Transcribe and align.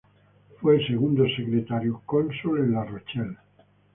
Fue 0.59 0.83
Segundo 0.87 1.25
Secretario-Cónsul 1.27 2.57
en 2.61 2.71
La 2.71 2.83
Rochelle. 2.85 3.37